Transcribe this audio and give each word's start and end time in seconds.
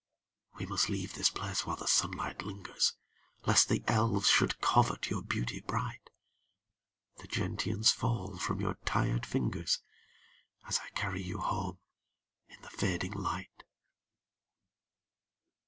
We 0.57 0.65
must 0.65 0.89
leave 0.89 1.13
this 1.13 1.29
place 1.29 1.63
while 1.67 1.75
the 1.75 1.85
sunlight 1.85 2.41
lingers 2.41 2.95
Lest 3.45 3.69
the 3.69 3.83
elves 3.87 4.29
should 4.31 4.59
covet 4.59 5.11
your 5.11 5.21
beauty 5.21 5.59
bright. 5.61 6.09
The 7.17 7.27
gentians 7.27 7.91
fall 7.91 8.37
from 8.39 8.59
your 8.59 8.79
tired 8.83 9.27
fingers 9.27 9.77
As 10.67 10.79
I 10.79 10.89
carry 10.95 11.21
you 11.21 11.37
home 11.37 11.77
in 12.49 12.59
the 12.63 12.71
fading 12.71 13.11
light. 13.13 13.63